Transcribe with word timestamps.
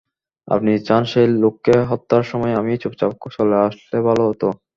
আপনি 0.47 0.71
চান 0.87 1.01
সেই 1.11 1.27
লোককে 1.41 1.73
হত্যার 1.89 2.23
সময় 2.23 2.53
আমি 2.55 2.71
চুপচাপ 2.81 3.11
চলে 3.35 3.55
আসলে 3.67 3.97
ভালো 4.07 4.23
হতো? 4.29 4.47